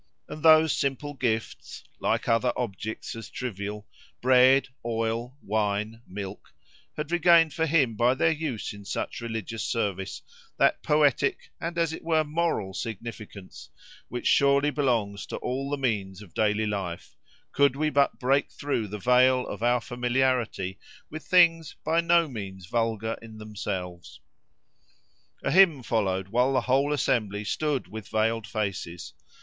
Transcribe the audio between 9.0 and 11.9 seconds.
religious service, that poetic and